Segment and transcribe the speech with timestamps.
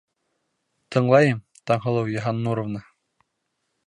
[0.95, 2.83] Тыңлайым, Таңһылыу Йыһаннуровна!